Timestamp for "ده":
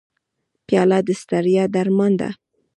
2.21-2.29